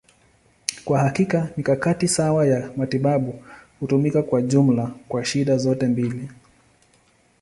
[0.85, 3.43] Kwa hakika, mikakati sawa ya matibabu
[3.79, 6.29] hutumika kwa jumla kwa shida zote mbili.